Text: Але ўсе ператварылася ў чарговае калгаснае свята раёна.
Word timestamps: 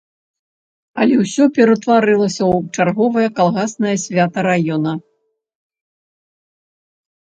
Але 1.03 1.15
ўсе 1.23 1.45
ператварылася 1.57 2.43
ў 2.47 2.55
чарговае 2.79 3.27
калгаснае 3.39 3.95
свята 4.09 4.51
раёна. 4.51 4.99